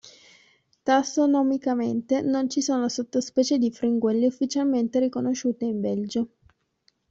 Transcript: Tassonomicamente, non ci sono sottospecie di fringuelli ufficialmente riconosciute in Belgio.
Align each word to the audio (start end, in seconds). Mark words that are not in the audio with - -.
Tassonomicamente, 0.83 2.23
non 2.23 2.49
ci 2.49 2.59
sono 2.63 2.89
sottospecie 2.89 3.59
di 3.59 3.69
fringuelli 3.71 4.25
ufficialmente 4.25 4.97
riconosciute 4.97 5.65
in 5.65 5.79
Belgio. 5.79 6.29